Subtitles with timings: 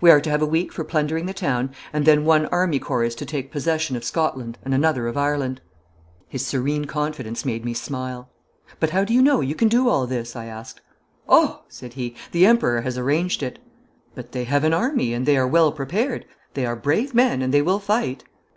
[0.00, 3.04] We are to have a week for plundering the town, and then one army corps
[3.04, 5.60] is to take possession of Scotland and another of Ireland.'
[6.26, 8.28] His serene confidence made me smile.
[8.80, 10.80] 'But how do you know you can do all this?' I asked.
[11.28, 13.60] 'Oh!' said he, 'the Emperor has arranged it.'
[14.16, 16.26] 'But they have an army, and they are well prepared.
[16.54, 18.24] They are brave men and they will fight.'